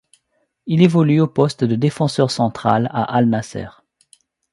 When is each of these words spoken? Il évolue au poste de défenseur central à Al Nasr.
Il 0.65 0.81
évolue 0.81 1.19
au 1.21 1.27
poste 1.27 1.63
de 1.63 1.75
défenseur 1.75 2.31
central 2.31 2.87
à 2.91 3.03
Al 3.03 3.27
Nasr. 3.27 3.83